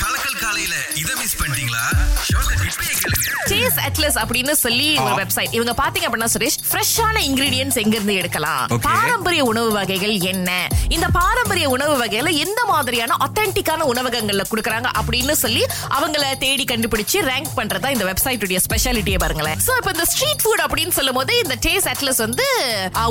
[0.00, 1.84] கலக்கல் காலையில இத மிஸ் பண்ணிட்டீங்களா?
[2.68, 3.26] இப்பயே கேளுங்க.
[3.50, 8.64] சேஸ் அட்லஸ் அப்படின்னு சொல்லி ஒரு வெப்சைட் இவங்க பாத்தீங்க அப்படின்னா சுரேஷ் ஃப்ரெஷ்ஷான இன்கிரீடியன்ஸ் எங்க இருந்து எடுக்கலாம்.
[8.88, 10.50] பாரம்பரிய உணவு வகைகள் என்ன?
[10.96, 15.62] இந்த பாரம்பரிய உணவு வகையில எந்த மாதிரியான ஒத்தென்டிக்கான உணவகங்கள்ல கொடுக்கறாங்க அப்படின்னு சொல்லி
[15.98, 19.58] அவங்கள தேடி கண்டுபிடிச்சு ரேங்க் பண்றதா இந்த வெப்சைட் உடைய ஸ்பெஷாலிட்டியே பாருங்களேன்.
[19.66, 22.46] சோ இப்ப இந்த ஸ்ட்ரீட் ஃபுட் அப்படின்னு சொல்லும் போது இந்த டேஸ் அட்லஸ் வந்து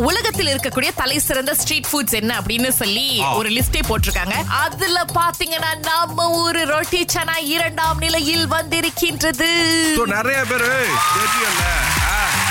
[0.09, 3.07] உலகத்தில் இருக்கக்கூடிய தலை சிறந்த ஸ்ட்ரீட் ஃபுட்ஸ் என்ன அப்படின்னு சொல்லி.
[3.39, 4.35] ஒரு லிஸ்டே போட்டிருக்காங்க.
[4.63, 9.49] அதுல பாத்தீங்கன்னா நம்ம ஊரு ரொட்டி சனா இரண்டாம் நிலையில் வந்திருக்கின்றது.
[10.05, 10.71] நிறைய பேரு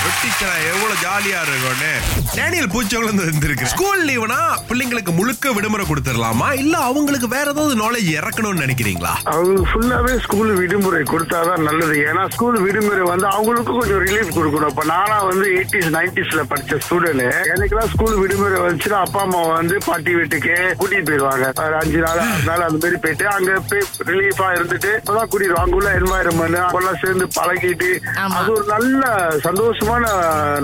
[0.07, 1.89] வெட்டிச்சனா எவ்வளவு ஜாலியா இருக்கும்னு.
[2.35, 3.65] டேனியல் பூச்சவங்கள இருந்திருக்கு.
[3.71, 6.47] ஸ்கூல் லீவுனா பிள்ளைங்களுக்கு முழுக்க விடுமுறை கொடுத்துடலாமா?
[6.61, 9.13] இல்ல அவங்களுக்கு வேற ஏதாவது நாலேஜ் இறக்கணும்னு நினைக்கிறீங்களா?
[9.31, 11.95] அவங்க ஃபுல்லாவே ஸ்கூல் விடுமுறை கொடுத்தாதான் நல்லது.
[12.09, 14.71] ஏன்னா ஸ்கூல் விடுமுறை வந்து அவங்களுக்கும் கொஞ்சம் ரிலீஃப் கொடுக்கணும்.
[14.73, 20.13] இப்ப நானா வந்து எயிட்டிஸ் நைன்டிஸ்ல படிச்ச ஸ்டூடெண்ட் எனக்குலாம் ஸ்கூல் விடுமுறை வந்துச்சுன்னா அப்பா அம்மா வந்து பாட்டி
[20.19, 24.93] வீட்டுக்கு கூட்டிட்டு போயிருவாங்க ஒரு அஞ்சு நாள் ஆறு நாள் அந்த மாதிரி போயிட்டு அங்க போய் ரிலீஃபா இருந்துட்டு
[25.01, 27.91] அப்பதான் கூட்டிட்டு அங்க உள்ள என்வாயரன்மெண்ட் அவங்கெல்லாம் சேர்ந்து பழகிட்டு.
[28.39, 29.03] அது ஒரு நல்ல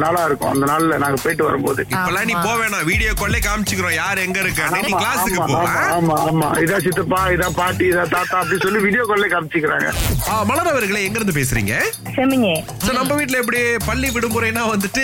[0.03, 1.81] நாளா இருக்கும் அந்த நாள்ல நாங்க போயிட்டு வரும்போது.
[1.94, 2.86] இப்பெல்லாம் நீ போ வேணாம்.
[2.92, 3.95] வீடியோ கொள்ளே காமிச்சுக்கிறோம்.
[4.02, 4.70] யார் எங்க இருக்க?
[4.88, 5.58] நீ கிளாஸுக்கு போ
[5.98, 6.16] ஆமா?
[6.30, 9.90] ஆமா இதா சித்தப்பா இதா பாட்டி இதா தாத்தா அப்படி சொல்லி வீடியோ கால்ல காமிச்சிக்கிறாங்க.
[10.52, 11.73] மலர் அவர்களே எங்க இருந்து பேசுறீங்க
[12.17, 12.50] செமிங்க
[13.00, 15.03] நம்ம வீட்ல எப்படி பள்ளி விடுமுறைனா வந்துட்டு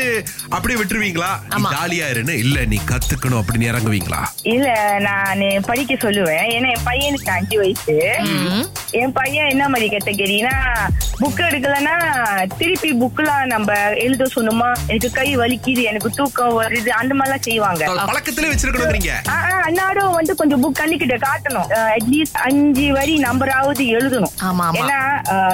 [0.55, 1.31] அப்படியே விட்டுருவீங்களா.
[1.75, 2.35] ஜாலியா இருன்னு?
[2.45, 4.21] இல்ல நீ கத்துக்கணும் அப்படின்னு இறங்குவீங்களா?
[4.53, 4.67] இல்ல
[5.07, 6.45] நான் படிக்க சொல்லுவேன்.
[6.55, 7.95] ஏன்னா என் பையனுக்கு அஞ்சு வயசு.
[9.01, 10.53] என் பையன் என்ன மாதிரி கேட்டகரினா
[11.21, 11.95] புக் எடுக்கலன்னா
[12.59, 13.69] திருப்பி புக்லாம் நம்ம
[14.09, 14.69] எழுத சொன்னோமா?
[14.87, 17.83] எனக்கு கை வலிக்குது எனக்கு தூக்கம் வருது அந்த மாதிரிலாம் செய்வாங்க.
[18.05, 18.47] பழக்கத்திலே
[19.27, 19.35] ஆ,
[19.67, 21.67] அன்னாடும் வந்து கொஞ்சம் புக் கண்ணுக்கிட்ட காட்டணும்.
[21.95, 24.33] அட்லீஸ்ட் அஞ்சு வரி நம்பராவது எழுதணும்.
[24.79, 24.99] ஏன்னா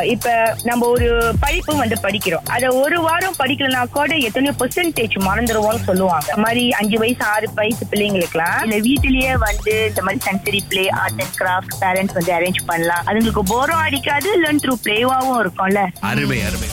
[0.06, 0.34] இப்ப
[0.64, 2.46] நம்ம ஒரு படிப்பு வந்து படிக்கிறோம்.
[2.46, 6.28] அத ஒரு வாரம் படிக்கலனா கூட எத்தனையோ பெர்சன்டேஜ் மறந்துடுவோம்னு சொல்லுவாங்க.
[6.30, 11.22] இந்த மாதிரி அஞ்சு வயசு ஆறு வயசு பிள்ளைங்களுக்குலாம் இல்ல வீட்டிலேயே வந்து இந்த மாதிரி sensory play art
[11.22, 13.04] and craft parents வந்து அரேஞ்ச் பண்ணலாம்.
[13.06, 15.82] அதுங்களுக்கு போரும் அடிக்காது லேர்ன் த்ரூ பிளேவாவும் இருக்கும்ல.
[16.00, 16.70] அருமை அருமை.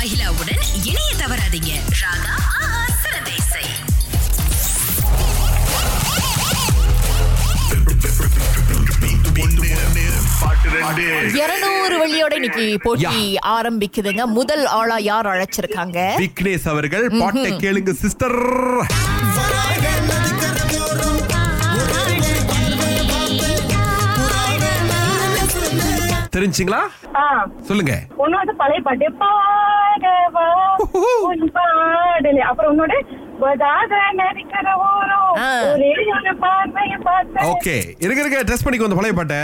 [0.00, 1.72] அகிலாவுடன் இணைய தவறாதீங்க.
[2.02, 2.36] ராகா
[11.42, 13.20] இருநூறு வழியோட இன்னைக்கு போட்டி
[13.56, 14.24] ஆரம்பிக்குதுங்க.
[14.38, 15.98] முதல் ஆளா யார் அழைச்சிருக்காங்க?
[16.22, 18.38] விக்னேஷ் அவர்கள் பாட்டை கேளுங்க சிஸ்டர்.
[26.34, 26.80] தெரிஞ்சுங்களா?
[27.68, 27.94] சொல்லுங்க.
[28.24, 29.06] உன்னோட பழைய பாட்டு
[31.28, 32.42] உன் பாடலே.
[32.50, 32.94] அப்புறம் உன்னோட
[37.50, 37.76] ஓகே.
[38.04, 39.40] இருக்க இருக்க டெஸ்ட் பண்ணிக்கோ அந்த பழைய பாட்டை.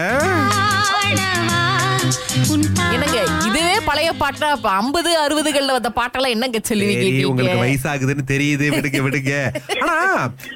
[2.94, 7.62] என்னங்க இதுவே பழைய பாட்டா ஐம்பது அறுபதுகள்ல வந்த பாட்டெல்லாம் என்னங்க சொல்லுவீங்க உங்களுக்கு?
[7.62, 8.66] வயசாகுதுன்னு தெரியுது.
[8.76, 9.32] விடுங்க விடுங்க.
[9.82, 9.96] ஆனா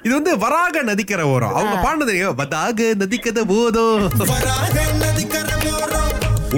[0.02, 1.54] இது வந்து வராக நதிக்கரை ஓரம்.
[1.54, 5.69] அவங்க பாடினது வதாக நதிக்கதை போதும் ஒதே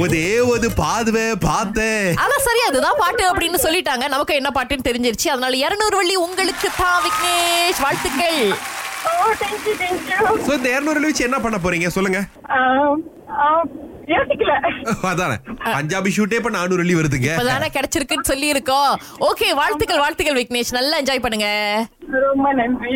[0.00, 4.08] ஒரு பாதுவே பார்த்தேன் ஆனா சரி அதுதான் பாட்டு அப்படின்னு சொல்லிட்டாங்க.
[4.08, 5.28] நமக்கு என்ன பாட்டுன்னு தெரிஞ்சிருச்சு.
[5.28, 7.80] அதனால இருநூறு வள்ளி உங்களுக்கு தான் விக்னேஷ்.
[7.82, 8.40] வாழ்த்துக்கள்.
[10.46, 11.86] சோ இந்த இருநூறு வச்சு என்ன பண்ண போறீங்க?
[11.86, 12.20] சொல்லுங்க.
[15.10, 15.36] அதானே.
[15.64, 17.30] பஞ்சாபி ஷூட்டே இப்ப நானூறு வெள்ளி வருதுங்க.
[17.34, 20.72] இப்பதானே கிடைச்சிருக்குன்னு சொல்லி இருக்கோம் ஓகே வாழ்த்துக்கள் வாழ்த்துக்கள் விக்னேஷ்.
[20.72, 21.48] நல்லா என்ஜாய் பண்ணுங்க.
[22.28, 22.94] ரொம்ப நன்றி.